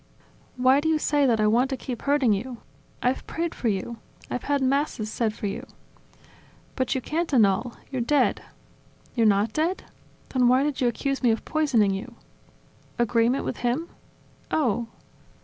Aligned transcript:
"Why 0.57 0.79
do 0.79 0.89
you 0.89 0.97
say 0.97 1.27
that 1.27 1.39
I 1.39 1.45
want 1.45 1.69
to 1.69 1.77
keep 1.77 2.01
hurting 2.01 2.33
you?... 2.33 2.57
I've 3.03 3.27
prayed 3.27 3.53
for 3.53 3.67
you! 3.67 3.97
I've 4.31 4.45
had 4.45 4.59
Masses 4.63 5.11
said 5.11 5.31
for 5.31 5.45
you!..." 5.45 5.63
"But 6.75 6.95
you 6.95 7.01
can't 7.01 7.31
annul! 7.31 7.73
You're 7.91 8.01
dead..." 8.01 8.41
"You're 9.15 9.27
not 9.27 9.53
dead?... 9.53 9.83
Then 10.29 10.47
why 10.47 10.63
did 10.63 10.81
you 10.81 10.87
accuse 10.87 11.21
me 11.21 11.29
of 11.29 11.45
poisoning 11.45 11.93
you?..." 11.93 12.15
"Agreement 12.97 13.45
with 13.45 13.57
him? 13.57 13.89
Oh! 14.49 14.87